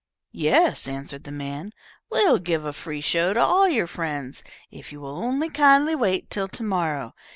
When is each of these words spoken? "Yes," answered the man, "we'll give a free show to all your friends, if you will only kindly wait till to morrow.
"Yes," 0.33 0.87
answered 0.87 1.25
the 1.25 1.31
man, 1.31 1.73
"we'll 2.09 2.39
give 2.39 2.65
a 2.65 2.73
free 2.73 3.01
show 3.01 3.35
to 3.35 3.39
all 3.39 3.69
your 3.69 3.85
friends, 3.85 4.41
if 4.71 4.91
you 4.91 4.99
will 4.99 5.17
only 5.19 5.47
kindly 5.47 5.93
wait 5.93 6.31
till 6.31 6.47
to 6.47 6.63
morrow. 6.63 7.13